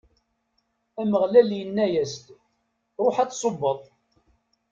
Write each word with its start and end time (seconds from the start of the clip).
Ameɣlal 1.01 1.49
inna-as-d: 1.61 2.25
Ṛuḥ 3.03 3.15
ad 3.19 3.29
tṣubbeḍ! 3.31 3.79